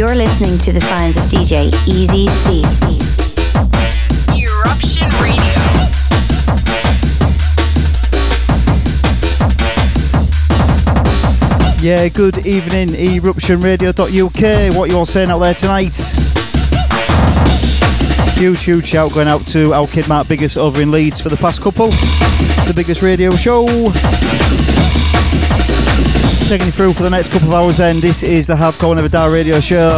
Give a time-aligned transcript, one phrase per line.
[0.00, 2.62] You're listening to the sounds of DJ Easy C.
[4.32, 5.60] Eruption Radio.
[11.82, 14.74] Yeah, good evening, eruptionradio.uk.
[14.74, 15.94] What you all saying out there tonight?
[18.38, 21.36] Huge, huge shout going out to our kid Mark Biggest over in Leeds for the
[21.36, 21.88] past couple.
[21.88, 23.66] The biggest radio show.
[26.50, 28.00] Taking you through for the next couple of hours then.
[28.00, 29.90] This is the Hardcore Never Die radio show.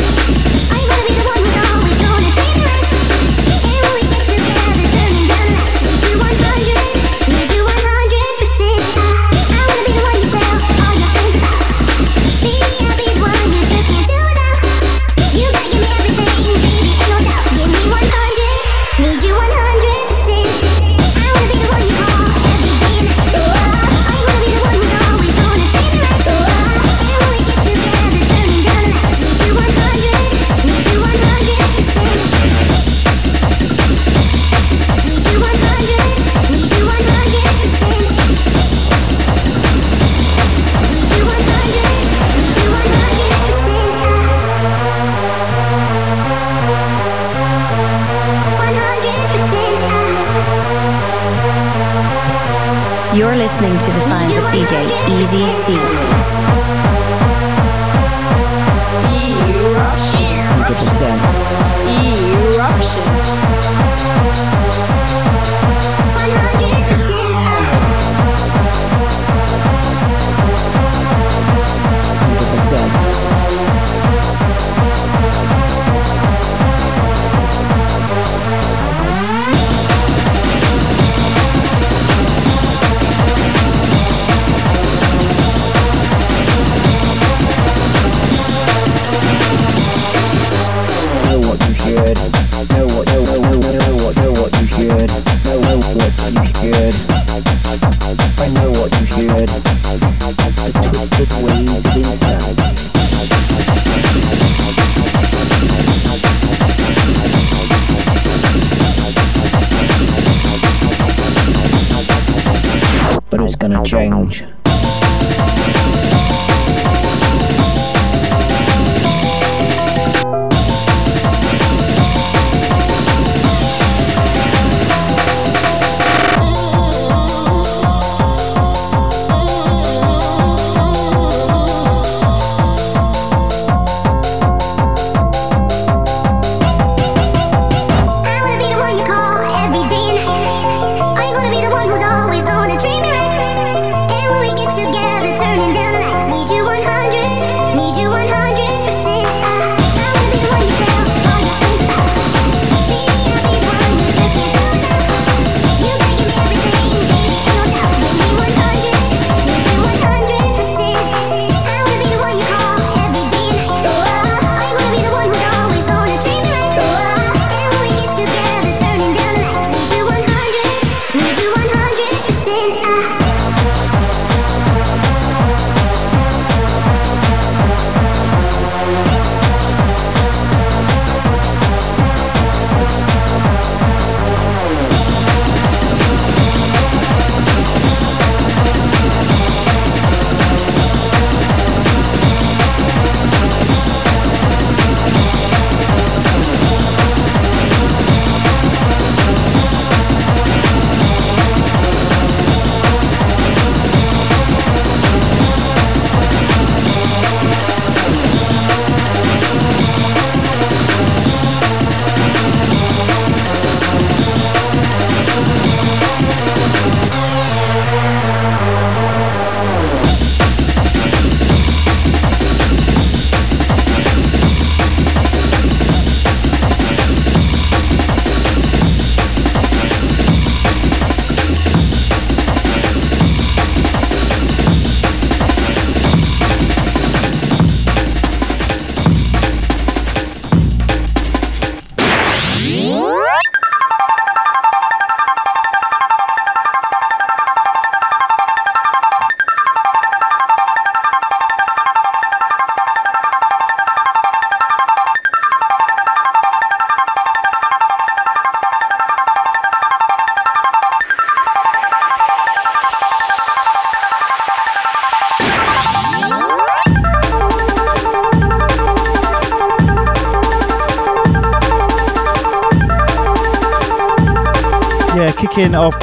[53.54, 54.84] Listening to the sounds of DJ
[55.16, 56.03] Easy C.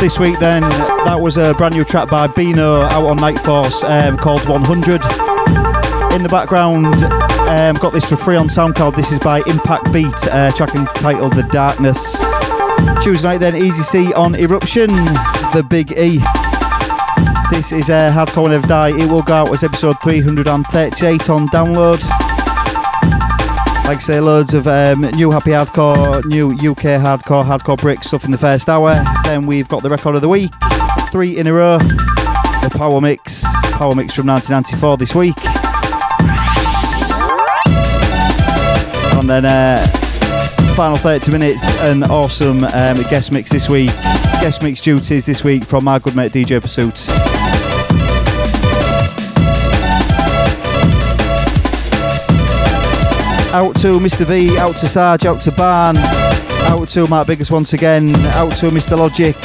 [0.01, 0.63] this week then,
[1.05, 4.93] that was a brand new track by Beano out on Night Force um, called 100.
[6.15, 6.87] In the background,
[7.47, 8.95] um, got this for free on SoundCloud.
[8.95, 12.19] This is by Impact Beat, uh, track entitled The Darkness.
[13.03, 14.87] Tuesday night then, Easy C on Eruption,
[15.53, 16.17] the Big E.
[17.51, 18.99] This is uh, Hardcore Never Die.
[18.99, 22.30] It will go out as episode 338 on download.
[23.85, 28.23] Like I say, loads of um, new happy hardcore, new UK hardcore, hardcore brick stuff
[28.23, 28.95] in the first hour.
[29.25, 30.51] Then we've got the record of the week,
[31.11, 31.77] three in a row.
[31.77, 35.35] The Power Mix, Power Mix from 1994 this week.
[39.19, 39.85] And then uh,
[40.75, 43.91] final 30 minutes, an awesome um, guest mix this week.
[44.41, 47.30] Guest mix duties this week from my good mate DJ Pursuit.
[53.53, 54.25] Out to Mr.
[54.25, 58.67] V, out to Sarge, out to Barn, out to Mark Biggest once again, out to
[58.67, 58.97] Mr.
[58.97, 59.35] Logic.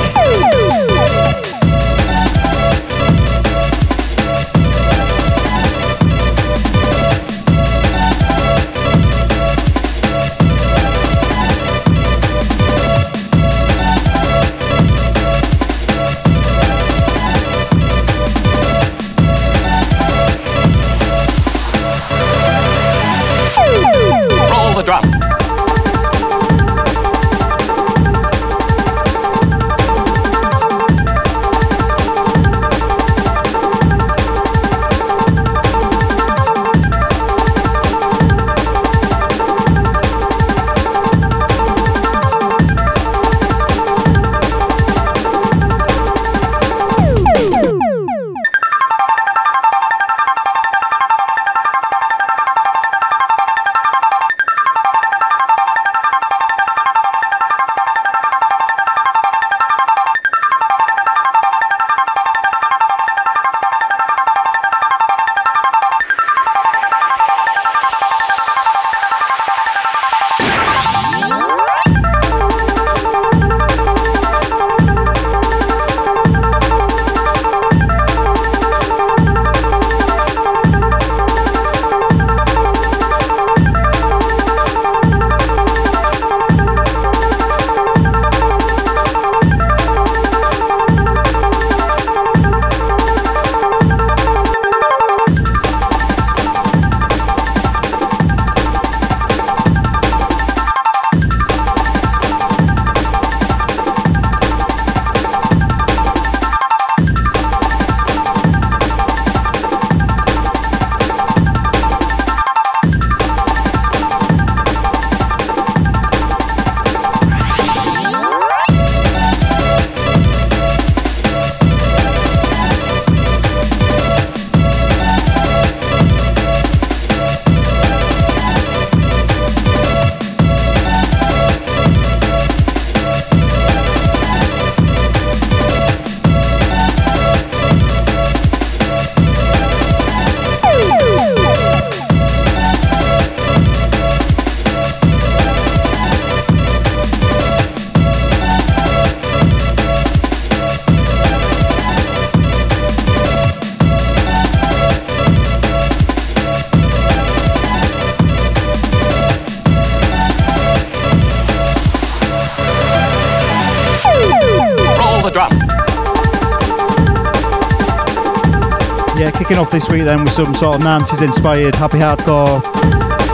[169.18, 172.60] Yeah, kicking off this week then with some sort of 90s inspired happy hardcore,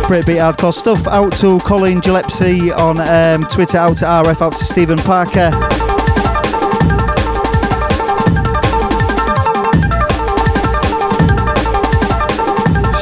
[0.07, 1.09] Britbeat hardcore stuff.
[1.09, 5.51] Out to Colin Gillespie on um, Twitter, out to RF, out to Stephen Parker.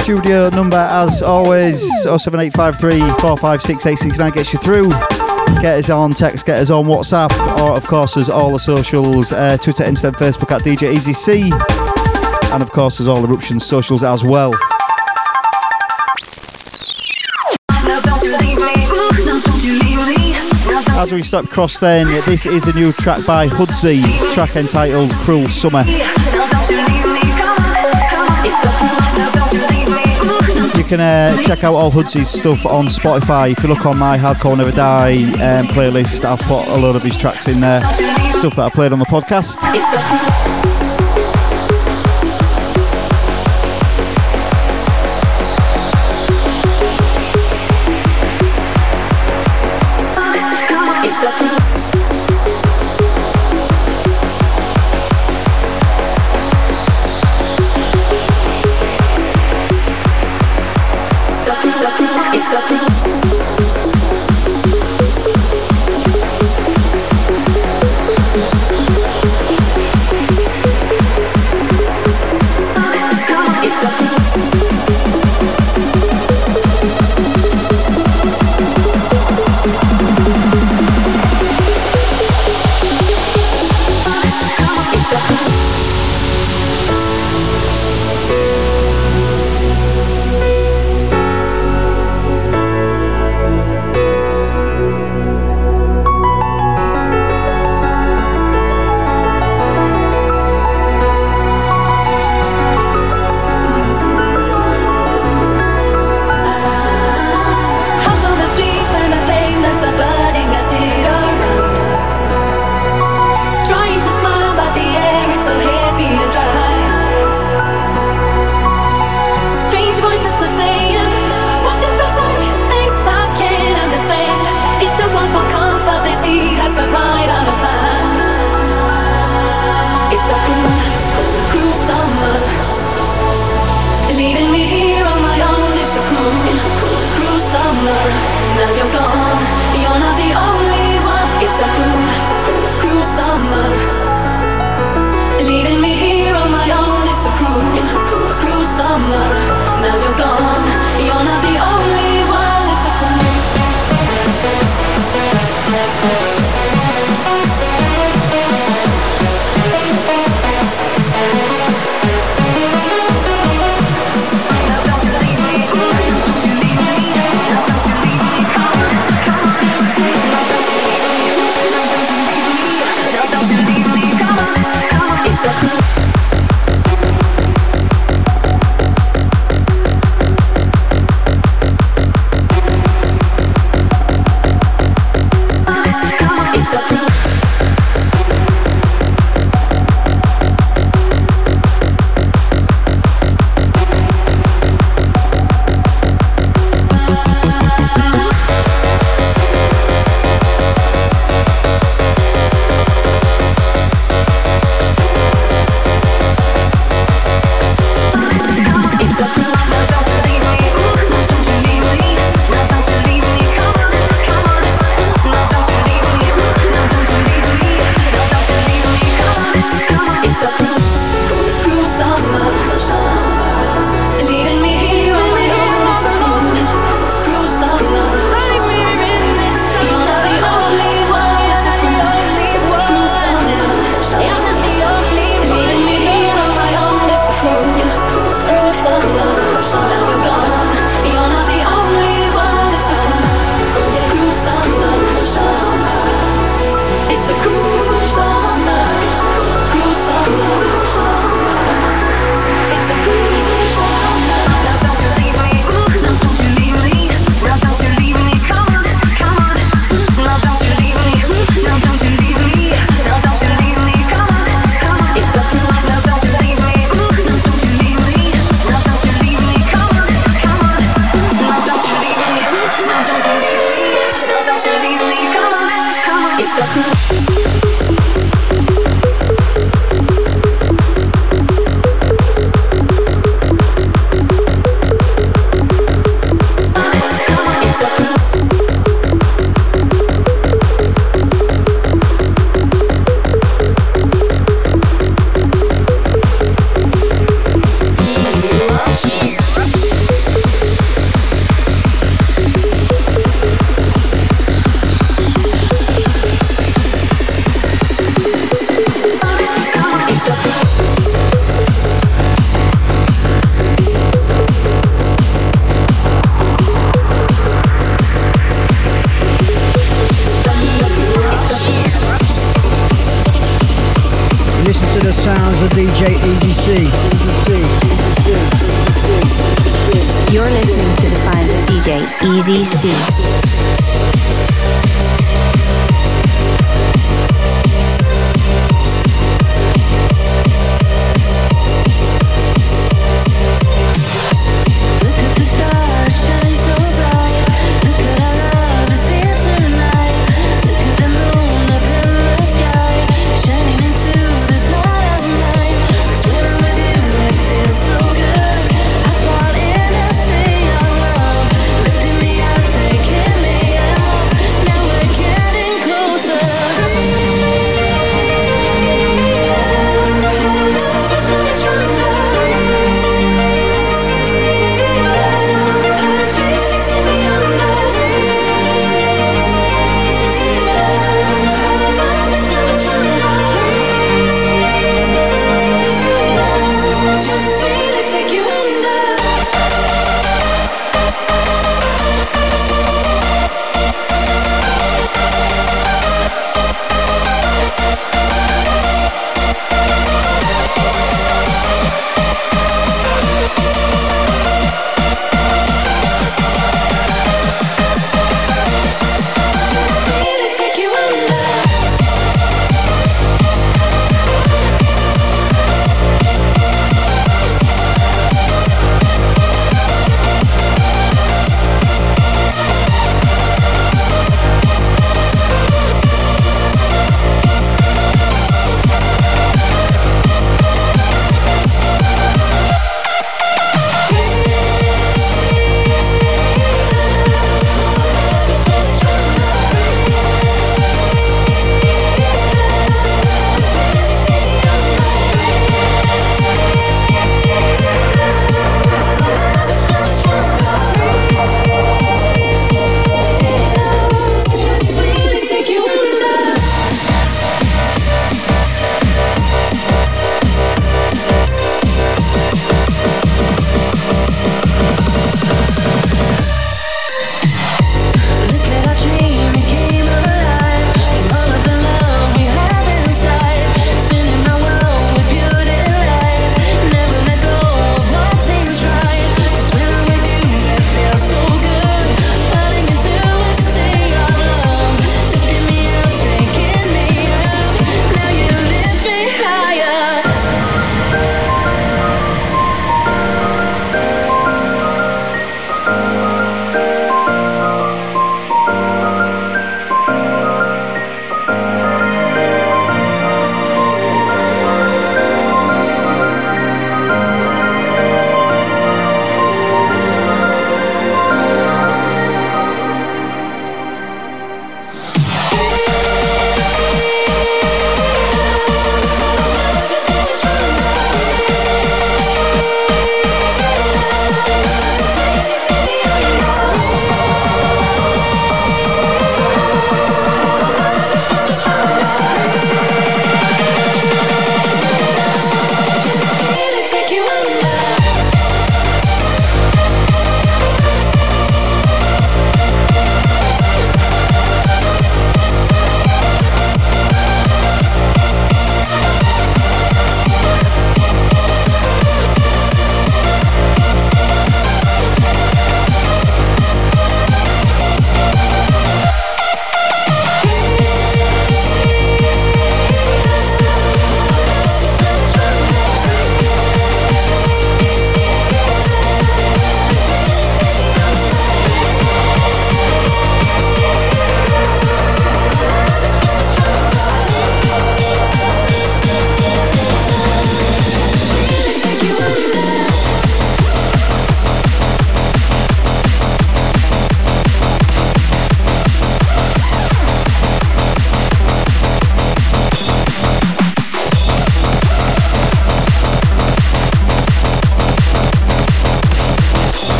[0.00, 4.90] Studio number as always 07853 456 869 gets you through.
[5.60, 9.32] Get us on text, get us on WhatsApp, or of course, there's all the socials
[9.32, 11.50] uh, Twitter, Insta, and Facebook at DJ Easy C.
[12.50, 14.52] And of course, there's all Eruption socials as well.
[20.98, 24.02] As we step across then, this is a new track by Hoodsy,
[24.32, 25.84] track entitled Cruel Summer.
[30.76, 33.52] You can uh, check out all Hoodsy's stuff on Spotify.
[33.52, 37.02] If you look on my Hardcore Never Die um, playlist, I've put a lot of
[37.02, 39.58] his tracks in there, stuff that I played on the podcast.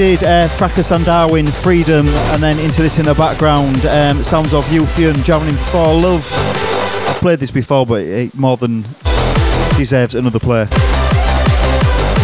[0.00, 4.54] Did uh, Fracus and Darwin, Freedom, and then into this in the background, um, sounds
[4.54, 6.26] of Euphian Drowning for Love.
[7.06, 8.86] I've played this before, but it more than
[9.76, 10.64] deserves another play.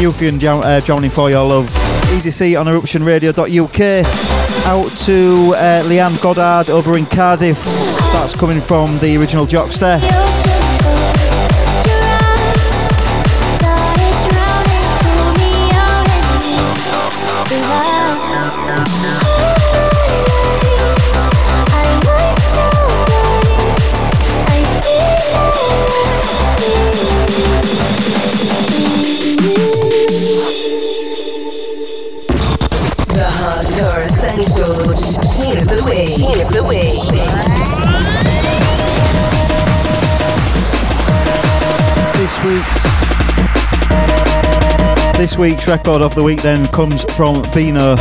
[0.00, 1.68] Euphian Drow- uh, for Your Love.
[2.14, 4.06] Easy C on eruptionradio.uk.
[4.66, 7.62] Out to uh, Leanne Goddard over in Cardiff.
[8.14, 10.25] That's coming from the original Jockster.
[45.38, 47.94] Week's record of the week then comes from Bino.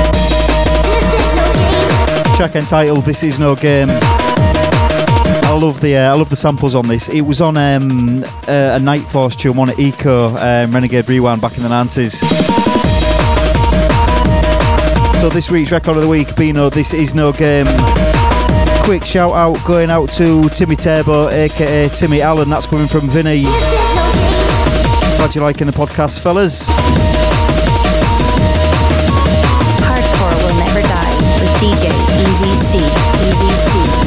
[2.35, 6.87] Track entitled "This Is No Game." I love the uh, I love the samples on
[6.87, 7.09] this.
[7.09, 11.41] It was on um, uh, a Night Force tune, one at Eco um, Renegade Rewind
[11.41, 12.19] back in the nineties.
[15.19, 17.67] So this week's record of the week, Bino, "This Is No Game."
[18.83, 22.49] Quick shout out going out to Timmy Turbo, aka Timmy Allen.
[22.49, 23.43] That's coming from Vinny.
[25.17, 27.14] Glad you're liking the podcast, fellas.
[31.65, 32.77] DJ Easy C.
[32.77, 34.04] Easy C.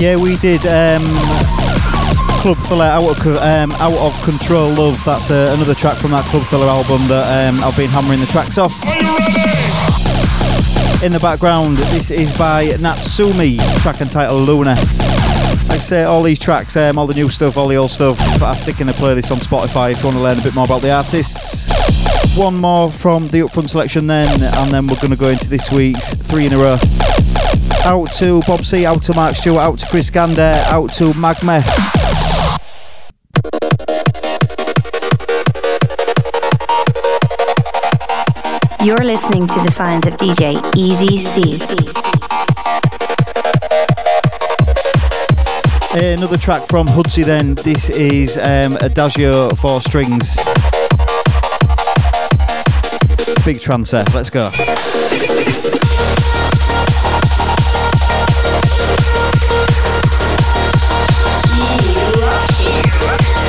[0.00, 1.04] Yeah, we did um,
[2.40, 5.04] Club Filler Out of, um, Out of Control Love.
[5.04, 8.24] That's uh, another track from that Club Filler album that um, I've been hammering the
[8.24, 8.72] tracks off.
[11.04, 14.74] In the background, this is by Natsumi, track entitled Luna.
[15.68, 18.18] Like I say, all these tracks, um, all the new stuff, all the old stuff,
[18.42, 20.64] I stick in a playlist on Spotify if you want to learn a bit more
[20.64, 21.68] about the artists.
[22.38, 25.70] One more from the upfront selection then, and then we're going to go into this
[25.70, 26.78] week's three in a row.
[27.84, 31.62] Out to Bob C, out to Mark Stewart, out to Chris Gander, out to Magma.
[38.84, 41.40] You're listening to the sounds of DJ Easy C.
[46.12, 47.54] Another track from Hudsey then.
[47.54, 50.36] This is um, Adagio for strings.
[53.44, 54.04] Big trancer.
[54.14, 54.50] Let's go.
[63.02, 63.39] Oops.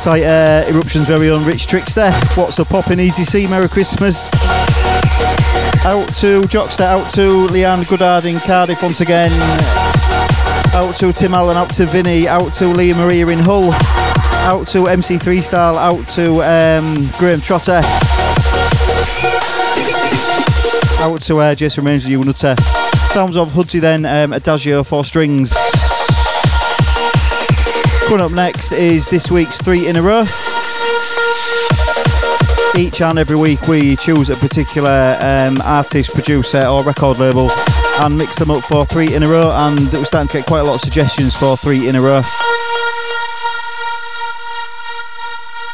[0.00, 2.12] Tight uh, eruption's very own Rich Trickster.
[2.34, 3.48] What's up, popping Easy C?
[3.48, 4.28] Merry Christmas.
[5.84, 9.30] Out to Jockster, out to Leanne Goodard in Cardiff once again.
[10.72, 13.70] Out to Tim Allen, out to Vinny, out to Leah Maria in Hull.
[14.46, 17.80] Out to MC3 Style, out to um, Graham Trotter.
[21.00, 22.54] Out to uh, Jason Range, the Nutter.
[23.12, 25.52] Sounds of Hudsey then, um, Adagio, four strings.
[28.08, 30.22] Coming up next is this week's three in a row.
[32.74, 37.50] Each and every week we choose a particular um, artist, producer, or record label
[38.00, 39.50] and mix them up for three in a row.
[39.52, 42.22] And we're starting to get quite a lot of suggestions for three in a row.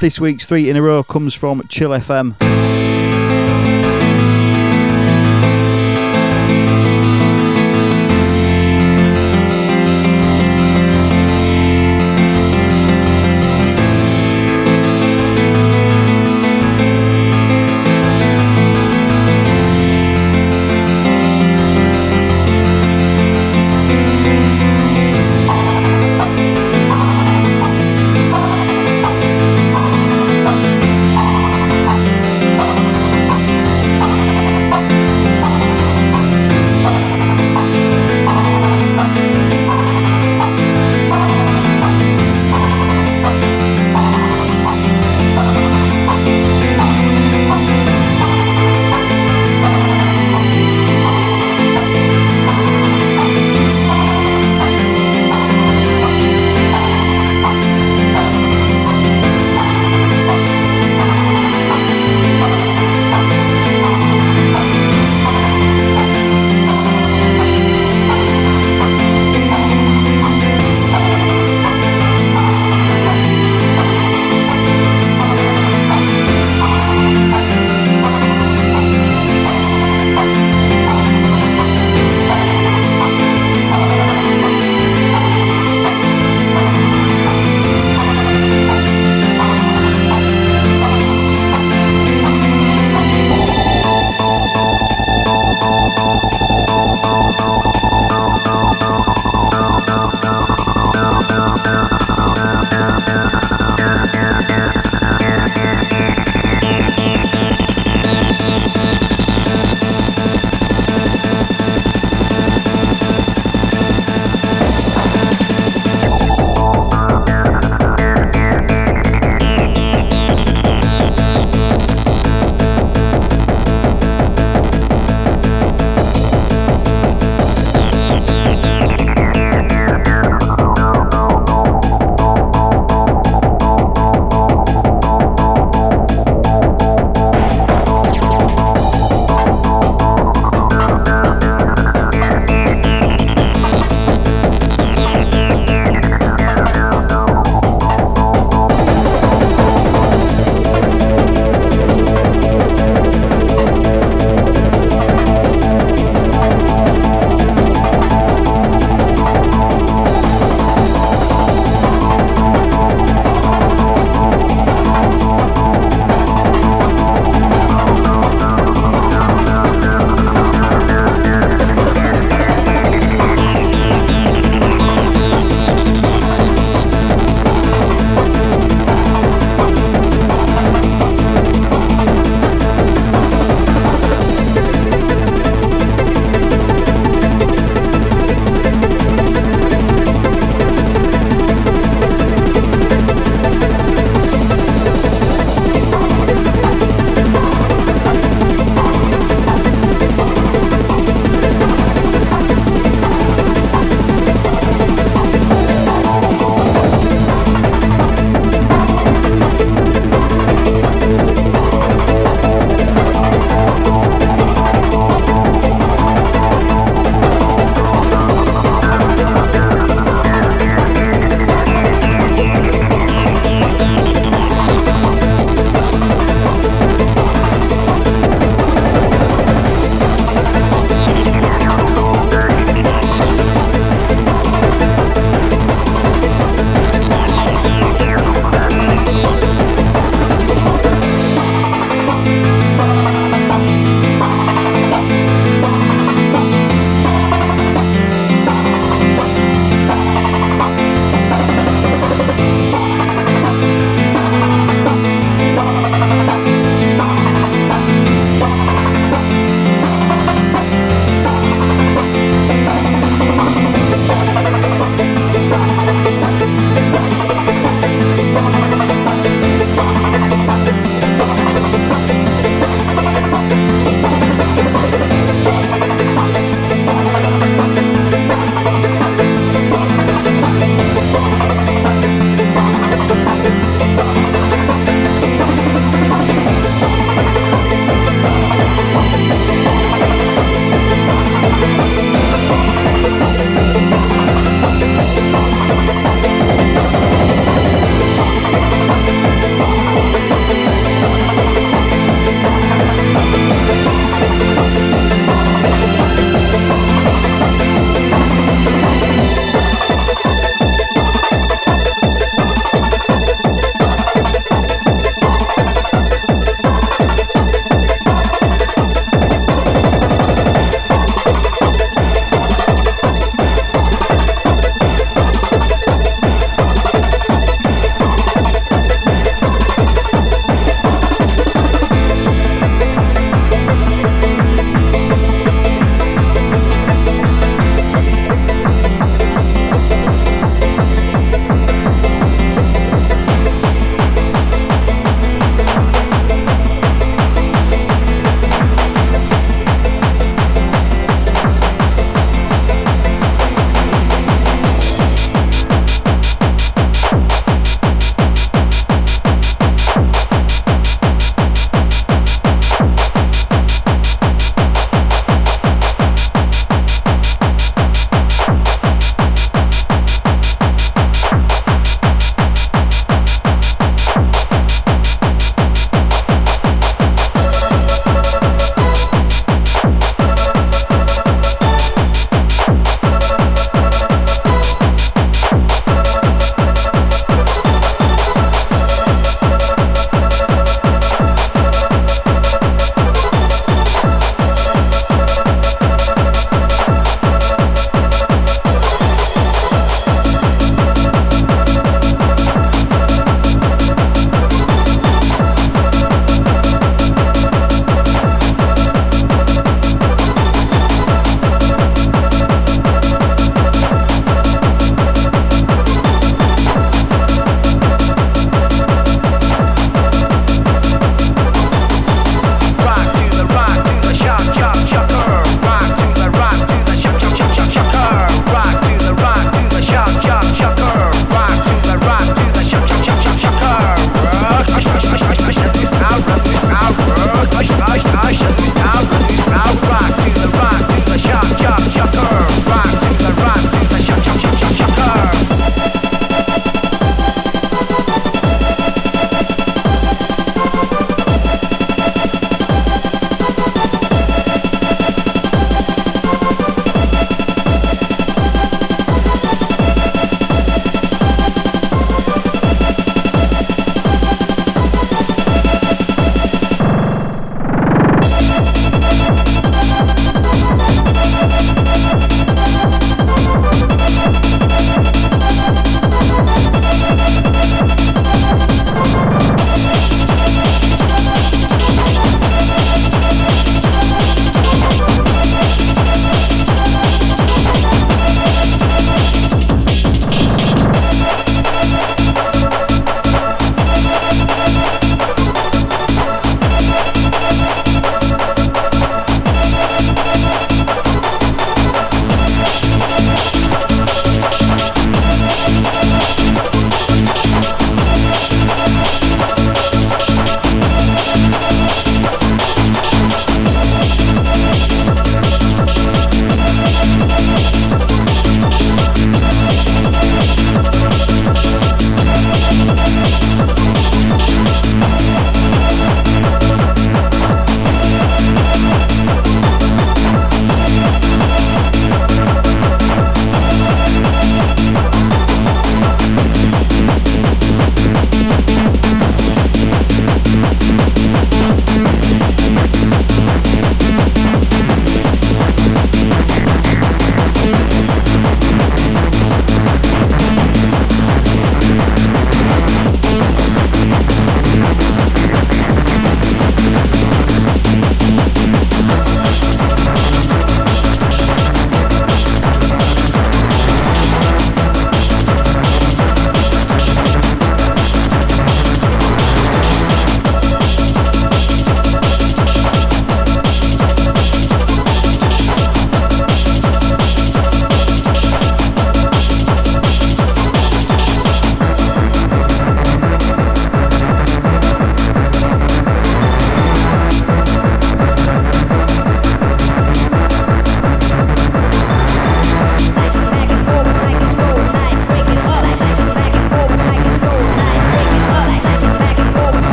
[0.00, 2.53] This week's three in a row comes from Chill FM.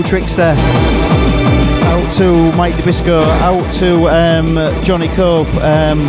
[0.00, 0.54] Out to Trickster,
[1.84, 5.52] out to Mike DeBisco, out to um, Johnny Cope.
[5.56, 6.06] Um,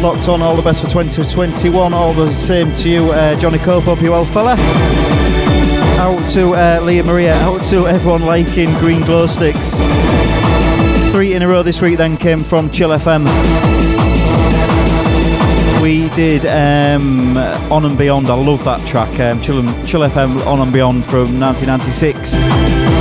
[0.00, 1.92] locked on, all the best for 2021.
[1.92, 3.84] All the same to you, uh, Johnny Cope.
[3.84, 4.56] Hope you well, fella.
[6.00, 9.82] Out to uh, Leah Maria, out to everyone liking green glow sticks.
[11.12, 13.73] Three in a row this week then came from Chill FM.
[16.14, 17.36] Did um,
[17.72, 18.28] On and Beyond.
[18.28, 19.18] I love that track.
[19.18, 22.32] Um, Chill, Chill FM On and Beyond from 1996.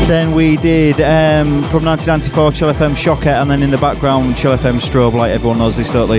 [0.07, 4.57] Then we did um, from 1994 Chill FM Shocker, and then in the background Chill
[4.57, 5.13] FM Strobe.
[5.13, 6.09] Like everyone knows this, don't?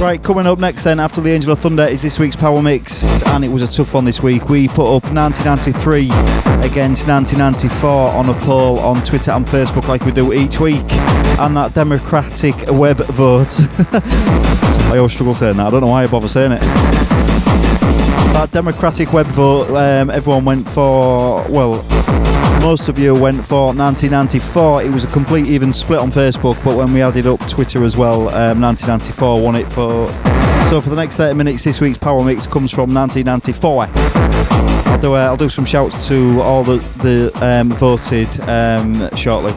[0.00, 3.22] Right, coming up next then after the Angel of Thunder is this week's Power Mix,
[3.26, 4.48] and it was a tough one this week.
[4.48, 10.12] We put up 1993 against 1994 on a poll on Twitter and Facebook like we
[10.12, 10.84] do each week,
[11.38, 13.60] and that democratic web vote.
[14.92, 16.60] I always struggle saying that, I don't know why I bother saying it.
[18.34, 21.82] That democratic web vote, um, everyone went for, well,
[22.60, 24.82] most of you went for 1994.
[24.82, 27.96] It was a complete even split on Facebook, but when we added up Twitter as
[27.96, 30.25] well, um, 1994 won it for.
[30.68, 33.86] So for the next 30 minutes, this week's Power Mix comes from 1994.
[34.90, 39.52] I'll do uh, I'll do some shouts to all the the um, voted um, shortly.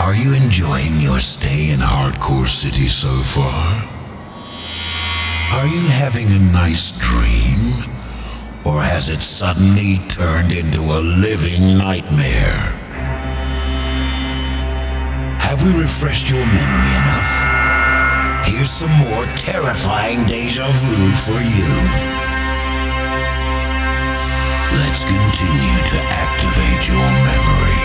[0.00, 3.88] Are you enjoying your stay in Hardcore City so far?
[5.58, 6.92] Are you having a nice?
[8.98, 12.74] Has it suddenly turned into a living nightmare?
[15.38, 18.48] Have we refreshed your memory enough?
[18.48, 21.70] Here's some more terrifying deja vu for you.
[24.82, 27.77] Let's continue to activate your memory.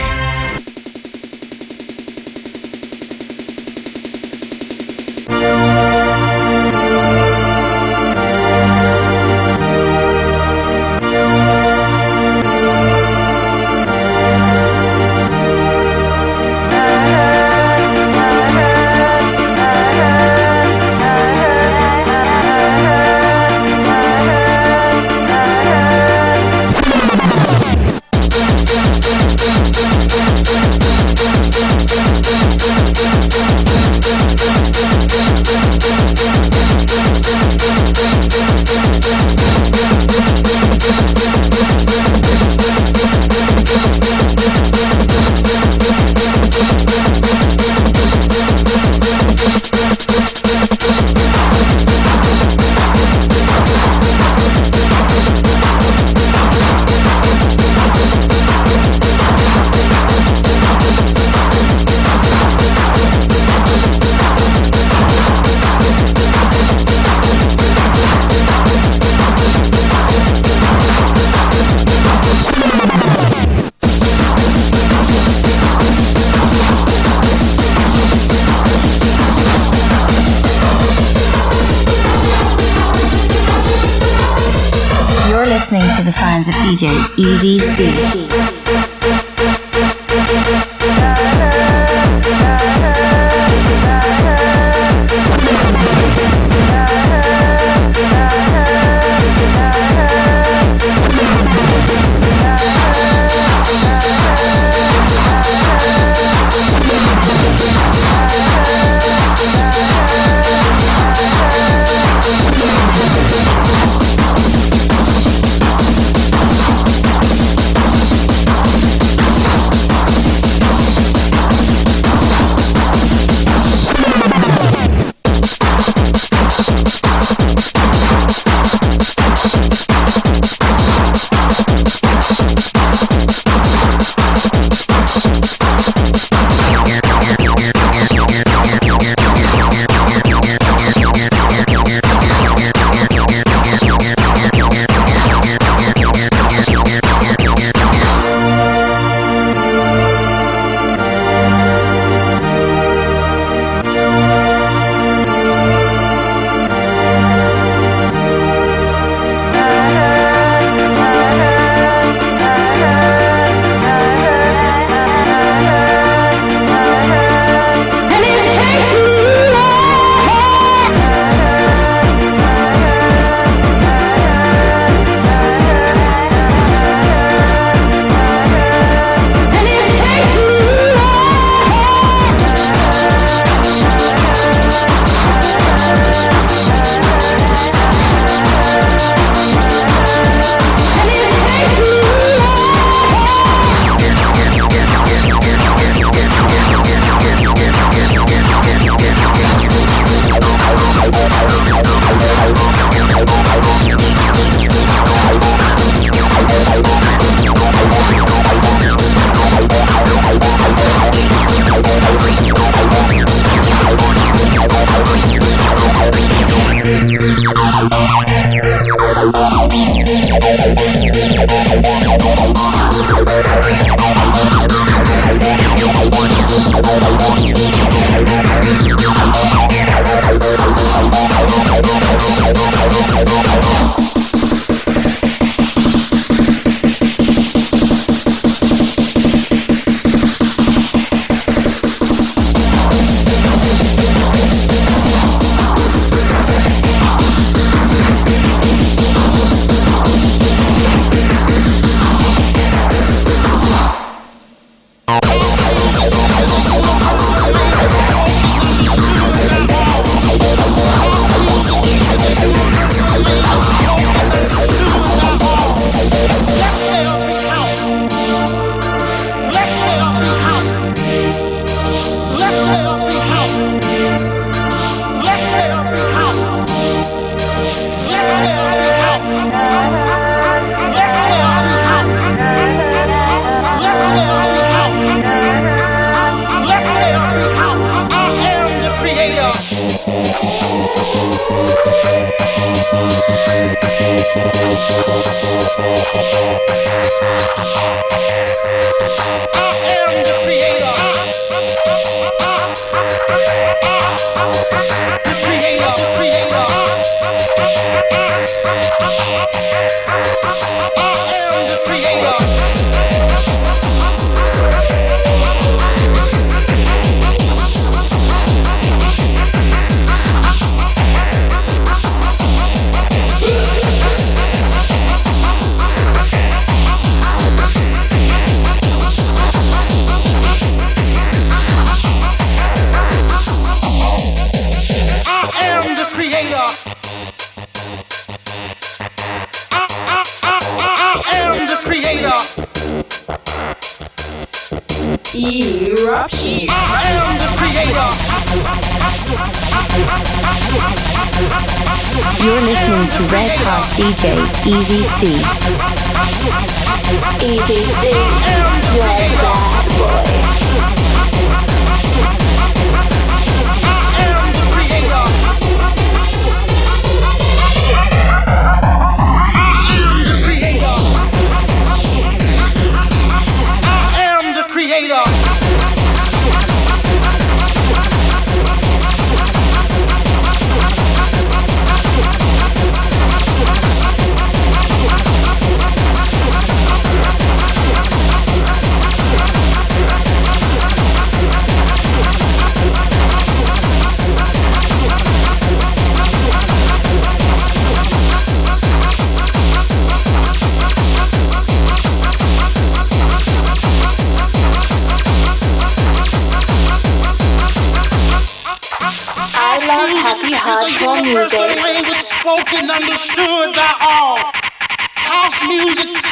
[87.76, 88.23] Easy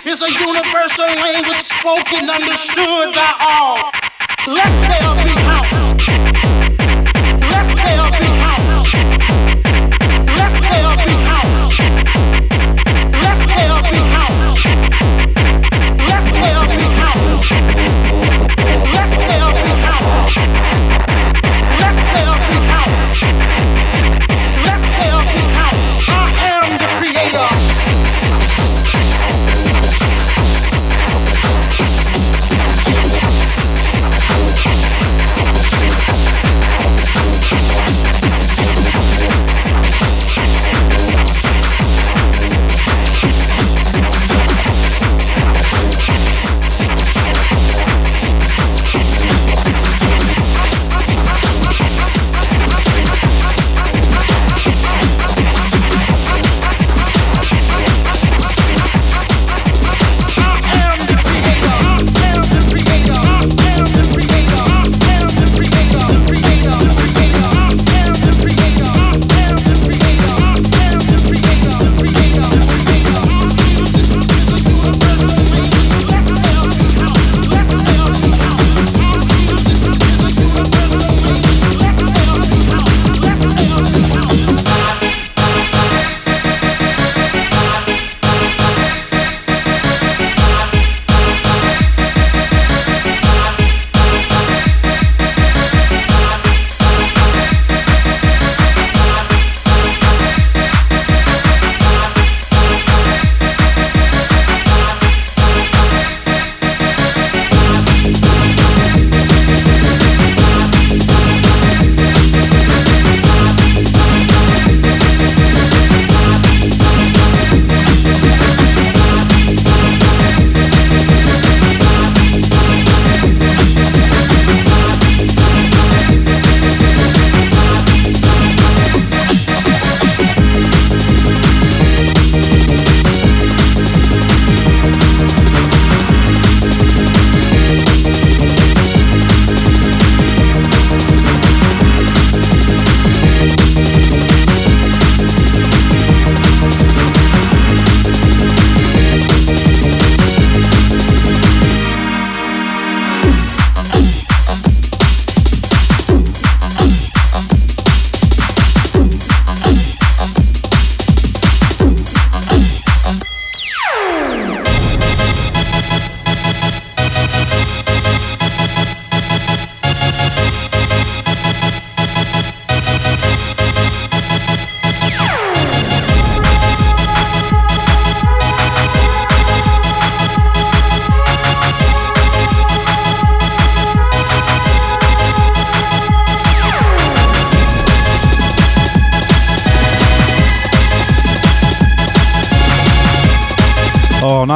[0.05, 3.91] is a universal language spoken, understood by all.
[4.47, 5.80] Let there be house.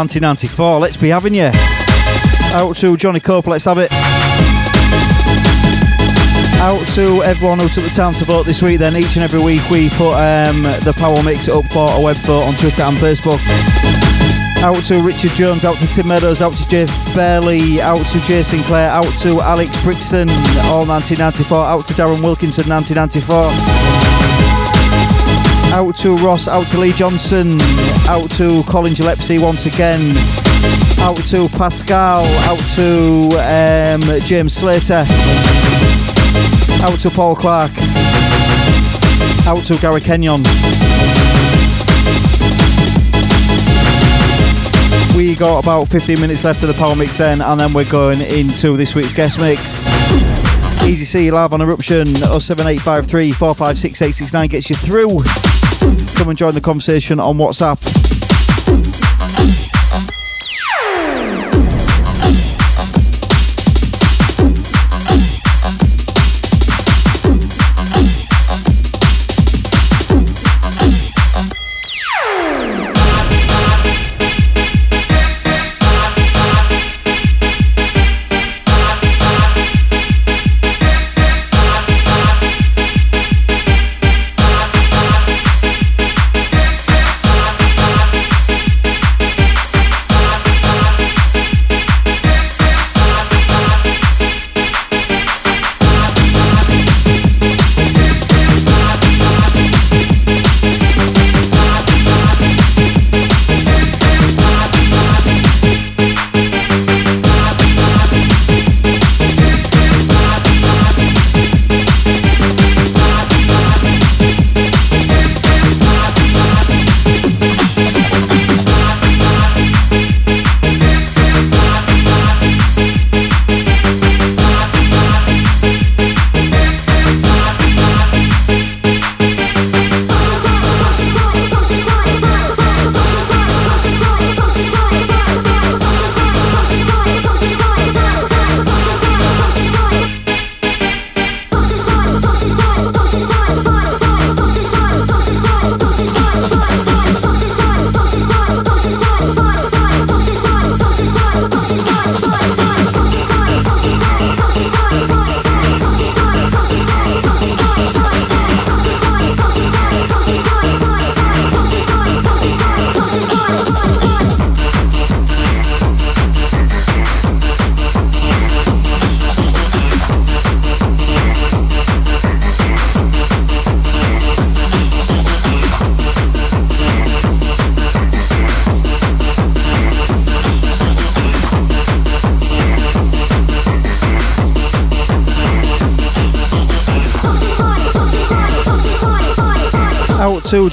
[0.06, 1.50] 1994, let's be having you.
[2.54, 3.90] Out to Johnny Cope, let's have it.
[6.62, 9.42] Out to everyone who took the time to vote this week, then each and every
[9.42, 12.94] week we put um, the Power Mix up for a web vote on Twitter and
[13.02, 13.42] Facebook.
[14.62, 18.62] Out to Richard Jones, out to Tim Meadows, out to Jeff Bailey, out to Jason
[18.70, 20.30] Clare, out to Alex Brixton,
[20.70, 24.75] all 1994, out to Darren Wilkinson, 1994.
[25.76, 27.52] Out to Ross, out to Lee Johnson,
[28.08, 30.00] out to Colin Gillespie once again,
[31.02, 35.04] out to Pascal, out to um, James Slater,
[36.82, 37.72] out to Paul Clark,
[39.46, 40.40] out to Gary Kenyon.
[45.18, 48.22] We got about 15 minutes left of the power mix then, and then we're going
[48.22, 49.92] into this week's guest mix.
[50.88, 55.55] Easy C live on Eruption 07853 456 869 gets you through.
[56.18, 58.15] Come and join the conversation on WhatsApp.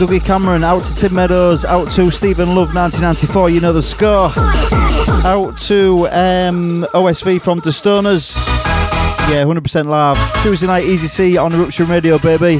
[0.02, 4.32] Dougie Cameron, out to Tim Meadows, out to Stephen Love 1994, you know the score.
[5.24, 8.36] Out to um, OSV from the Stoners.
[9.30, 10.42] Yeah, 100% live.
[10.42, 12.58] Tuesday night, Easy C on Eruption Radio, baby.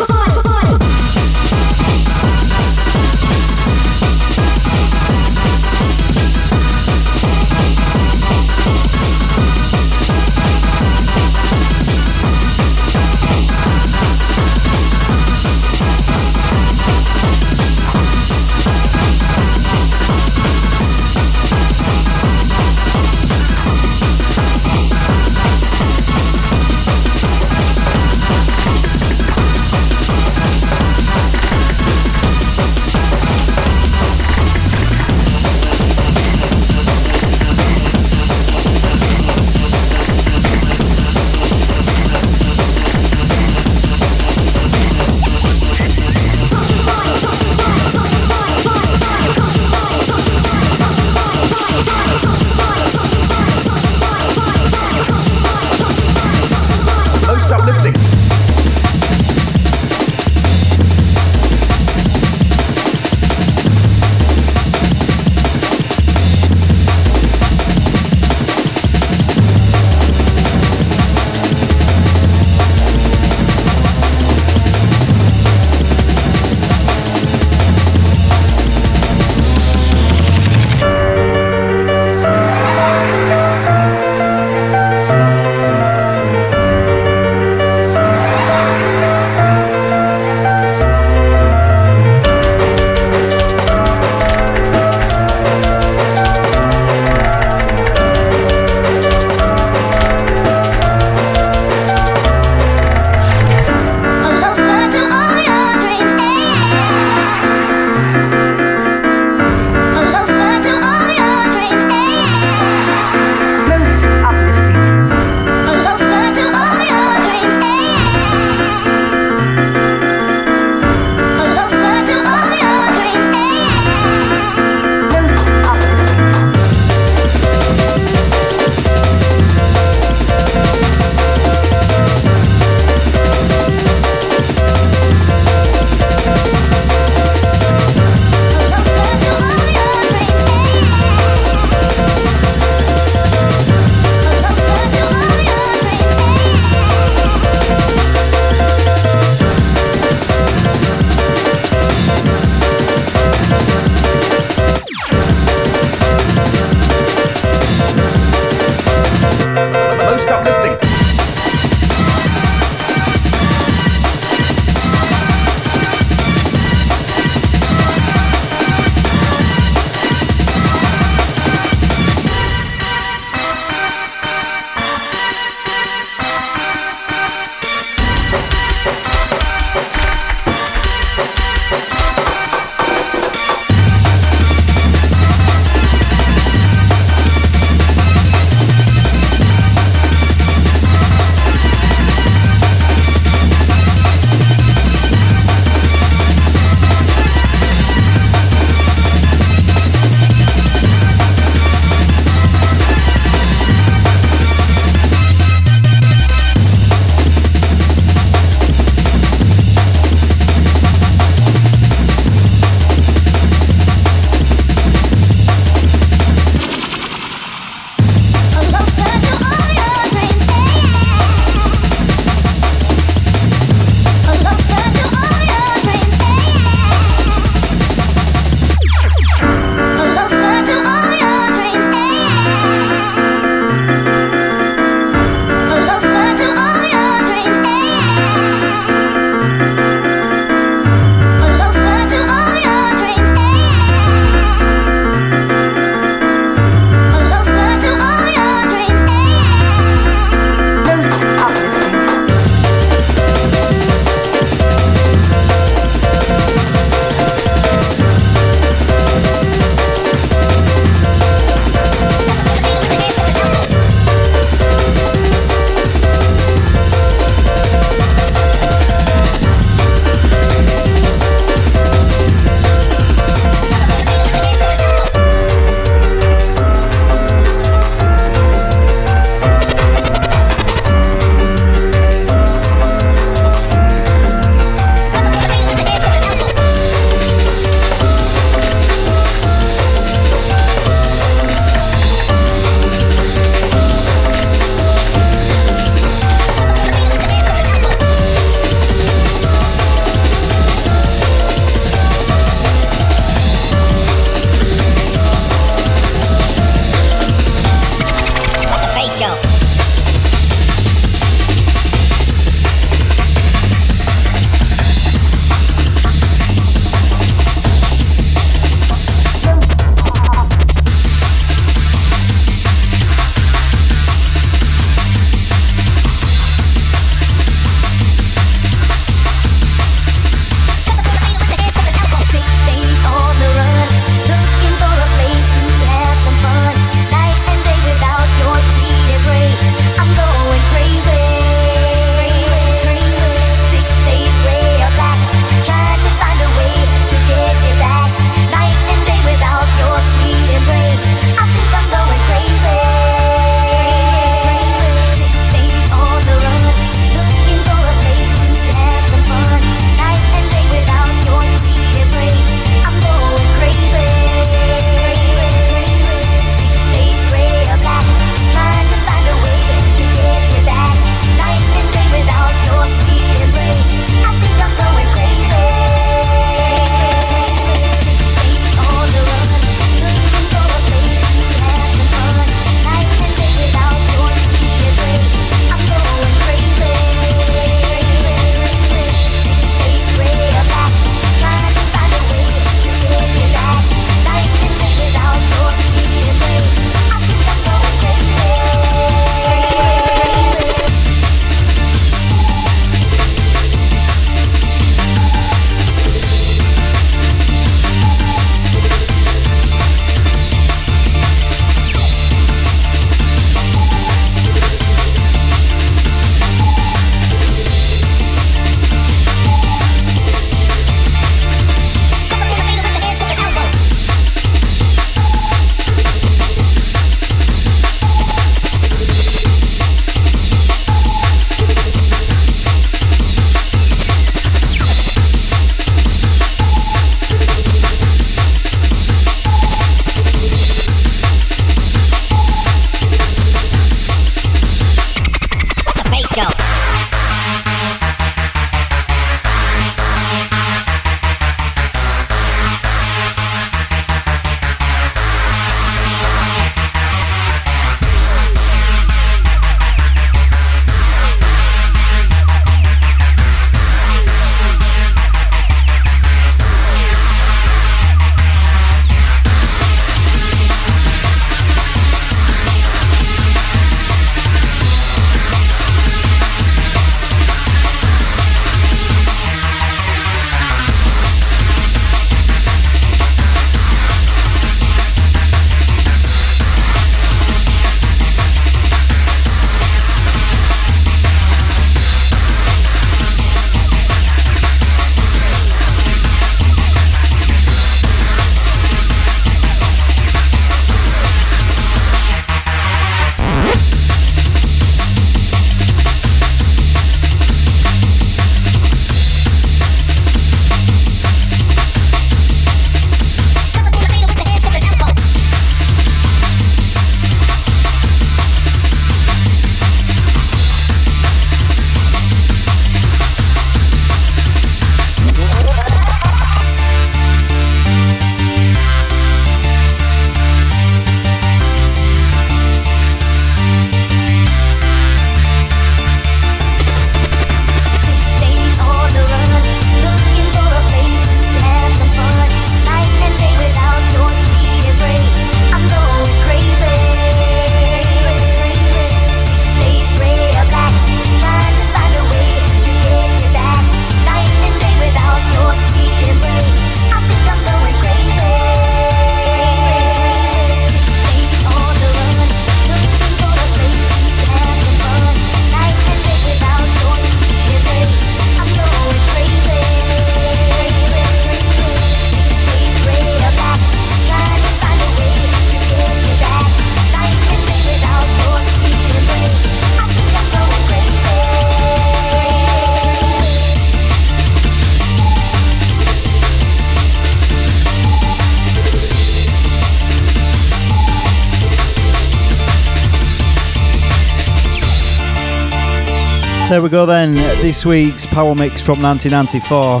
[596.70, 597.32] There we go then.
[597.32, 600.00] This week's Power Mix from 1994.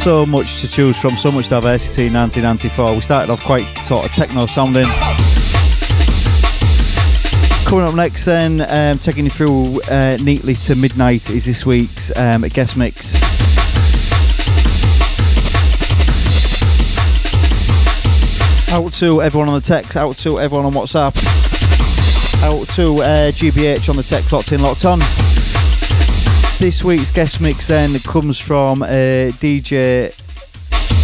[0.00, 2.94] So much to choose from, so much diversity in 1994.
[2.94, 4.86] We started off quite sort of techno sounding.
[7.68, 12.10] Coming up next, then, um, taking you through uh, neatly to midnight is this week's
[12.16, 13.20] um, guest mix.
[18.72, 21.37] Out to everyone on the text, out to everyone on WhatsApp,
[22.42, 24.98] out to uh, GBH on the Tech locked in, locked on.
[26.58, 30.12] This week's guest mix then comes from a DJ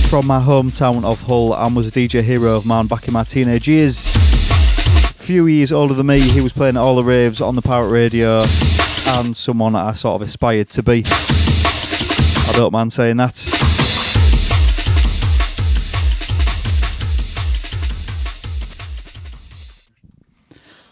[0.09, 3.25] from my hometown of Hull and was a DJ hero of mine back in my
[3.25, 4.15] teenage years.
[4.15, 7.63] A Few years older than me, he was playing at all the raves on the
[7.63, 11.03] pirate radio and someone I sort of aspired to be.
[11.07, 13.64] I don't mind saying that.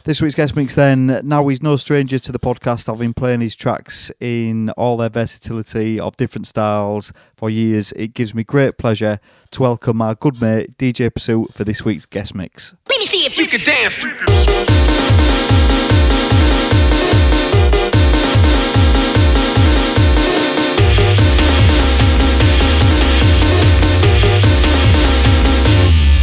[0.05, 2.93] This week's guest mix, then, now he's no stranger to the podcast.
[2.93, 7.93] I've been playing his tracks in all their versatility of different styles for years.
[7.93, 9.21] It gives me great pleasure
[9.53, 12.75] to welcome my good mate, DJ Pursuit, for this week's guest mix.
[12.89, 14.05] Let me see if you can dance.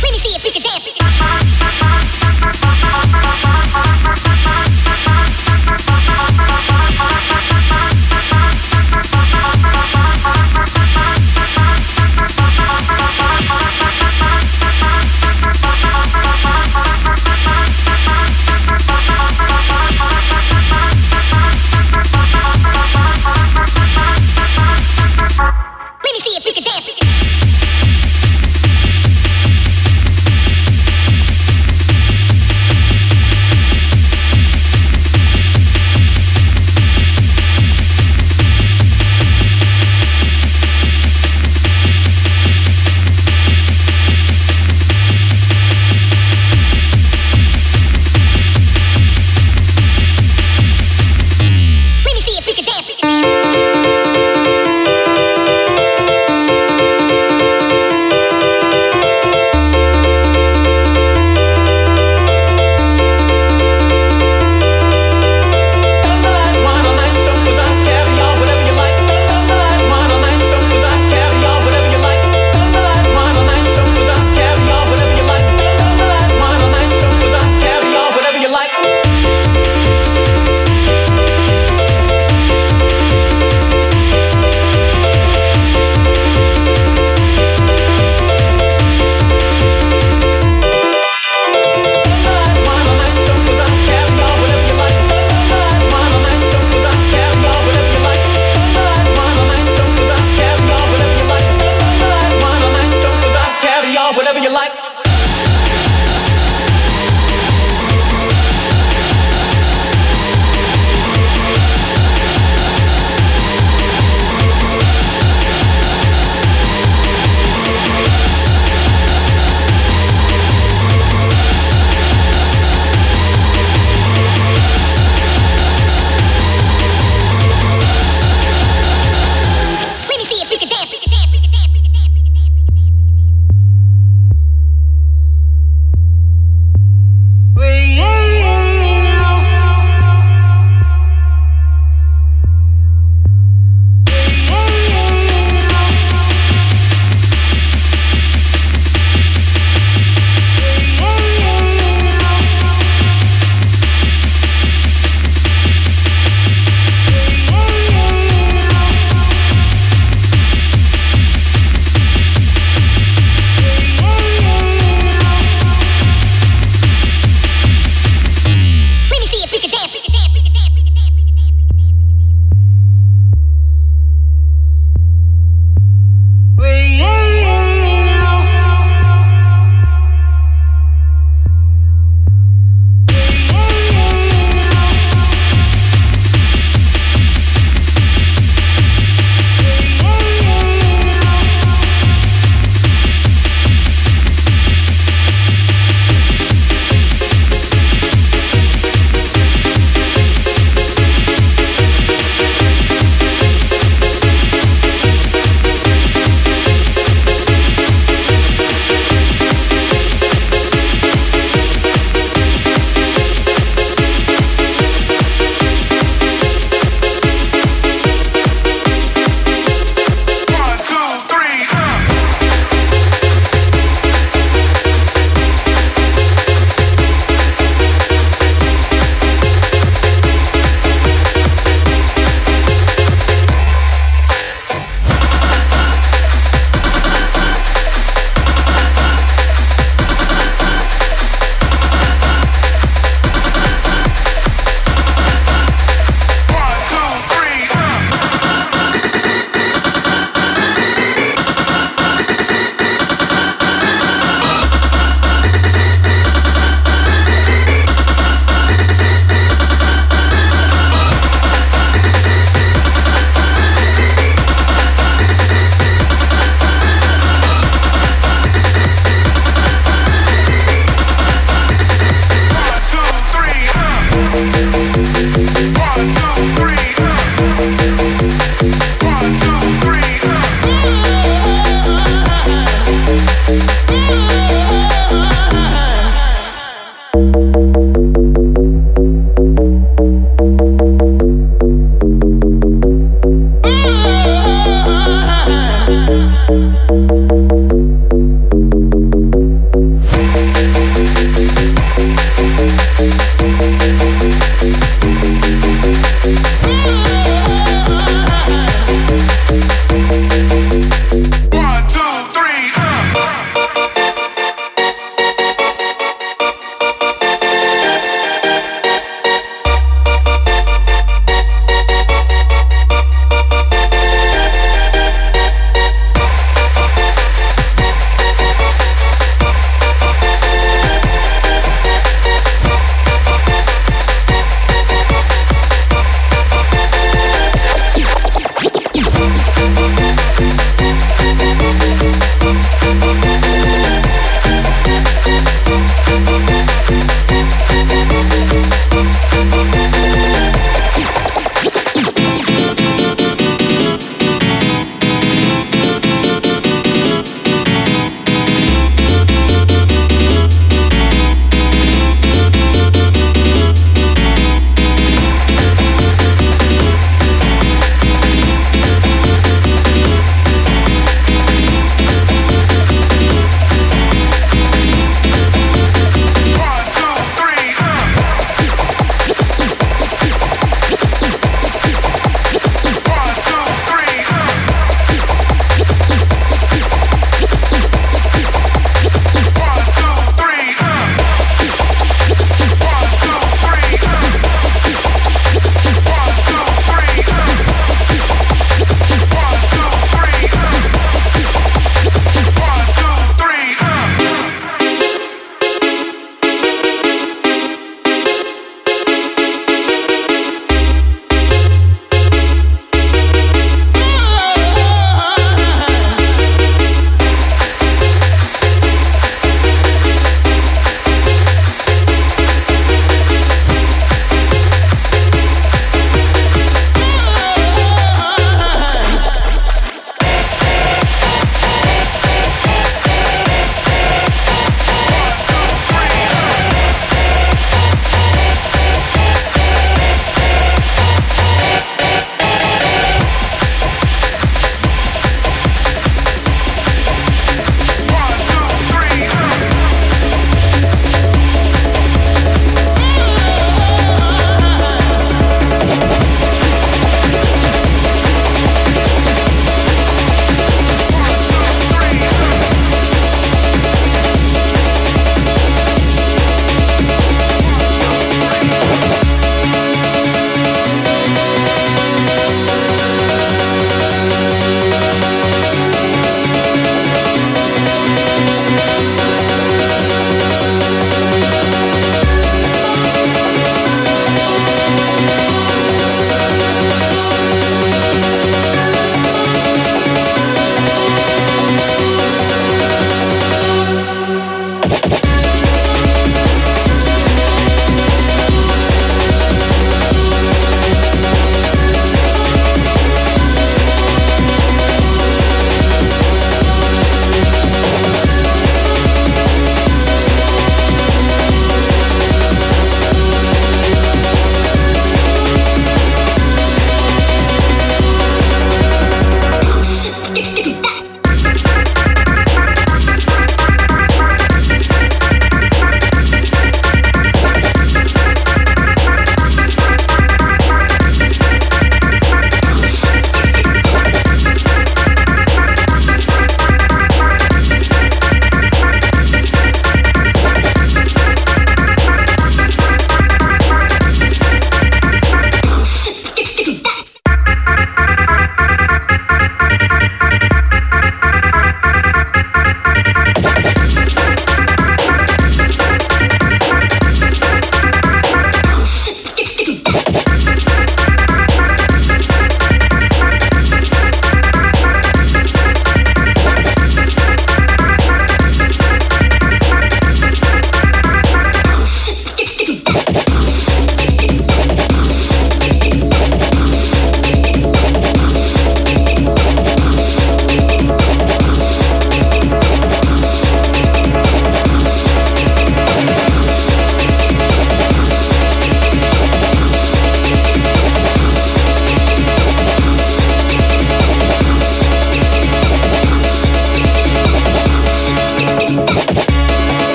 [0.00, 1.03] Let me see if you can dance.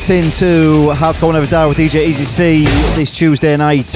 [0.00, 2.64] Locked into Hardcore Never Die with DJ Easy C
[2.94, 3.94] this Tuesday night.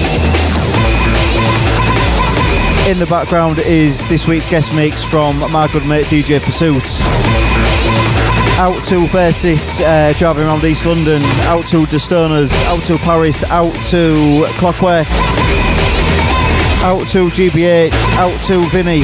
[2.87, 6.83] In the background is this week's guest mix from my good mate DJ Pursuit.
[8.59, 13.43] Out to Versus, uh, driving around East London, out to The Stoners, out to Paris,
[13.45, 15.07] out to Clockwork,
[16.83, 19.01] out to GBH, out to Vinny.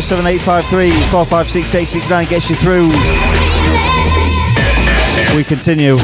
[0.00, 3.35] 07853 456 869 gets you through.
[5.36, 5.98] We continue.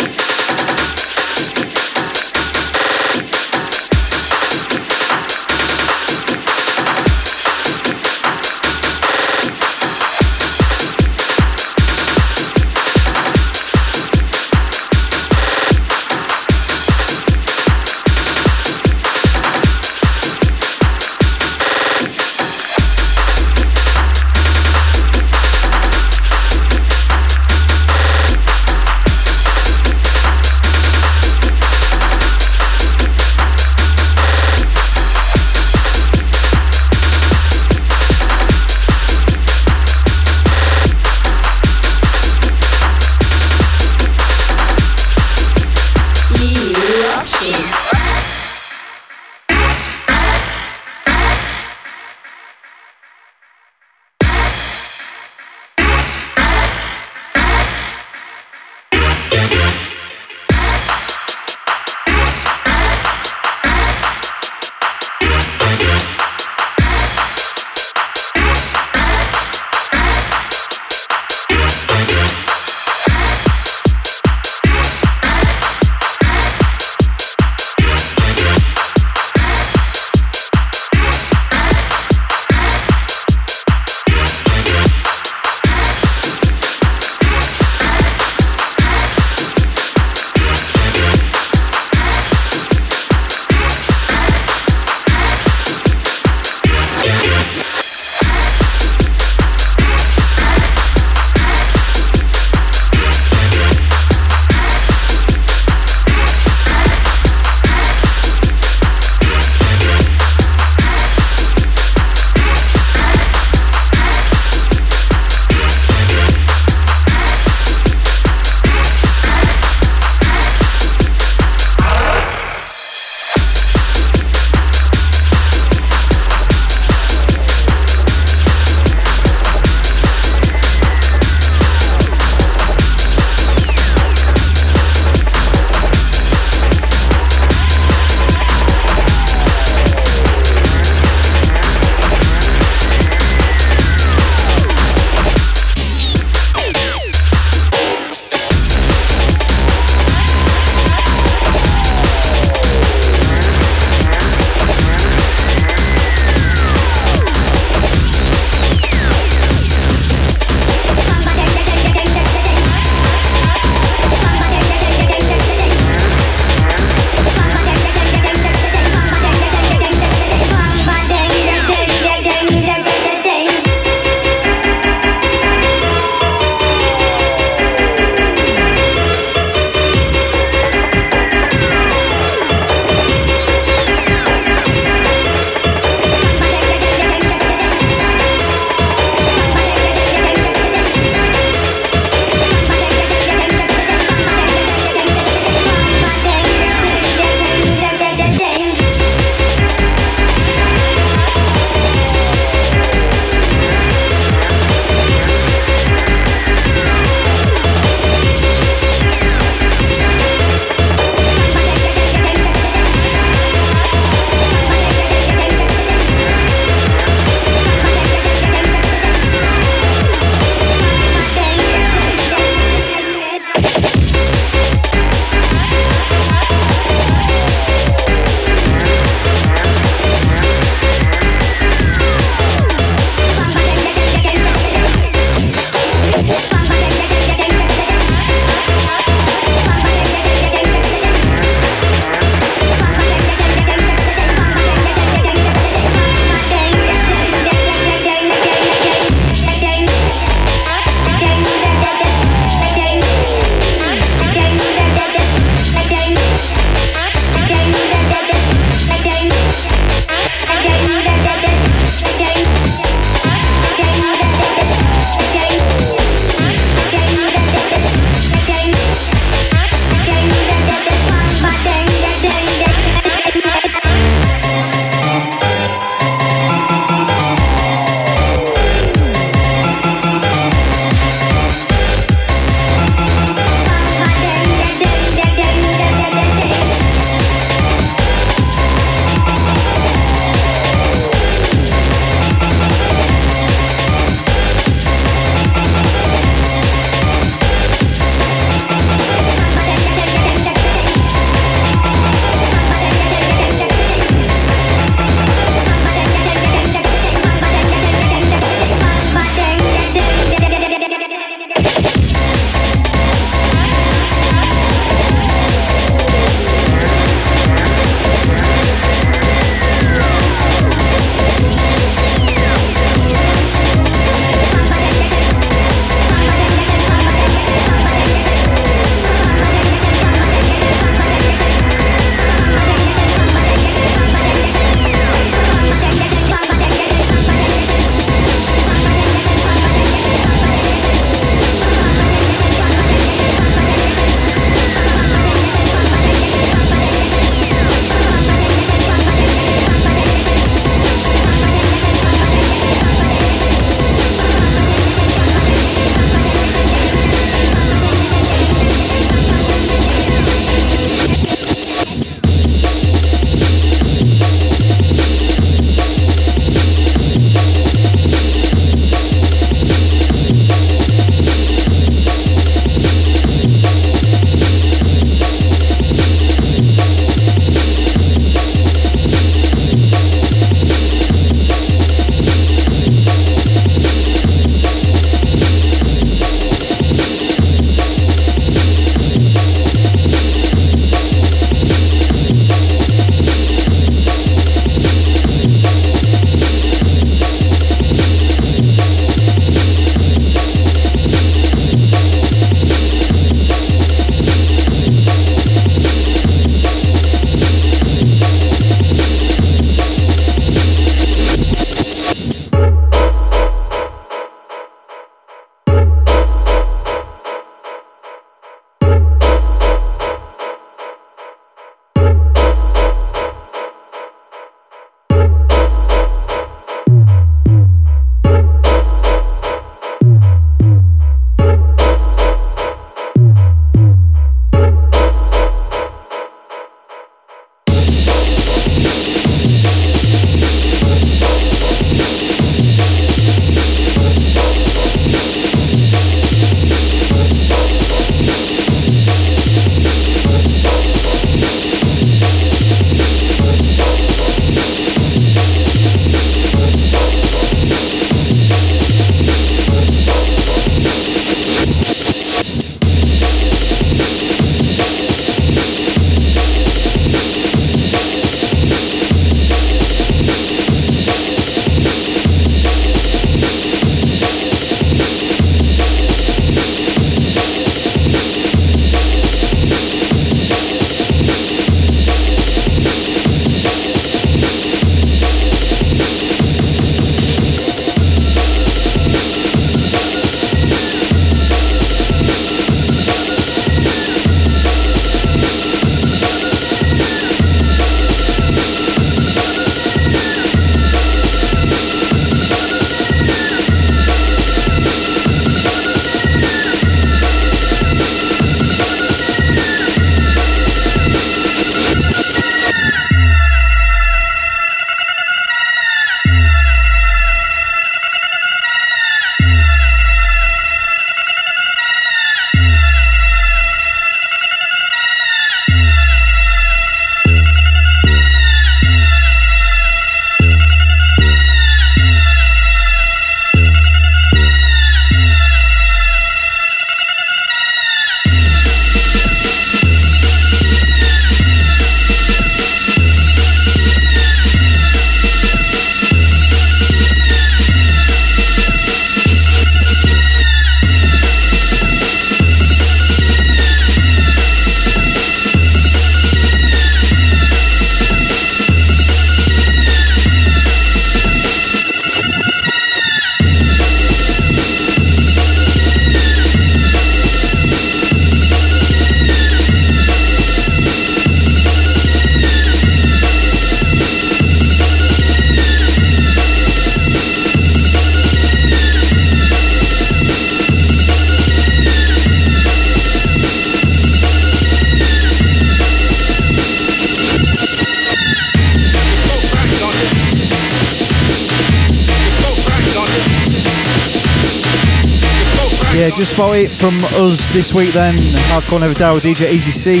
[596.34, 598.14] About it from us this week then.
[598.48, 600.00] Hardcore Never Die with DJ Easy C.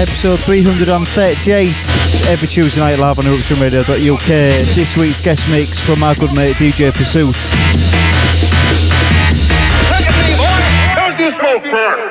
[0.00, 4.26] Episode 338, every Tuesday night live on eruptionradio.uk.
[4.26, 7.32] This week's guest mix from our good mate DJ boy.
[10.96, 12.07] Don't you smoke first.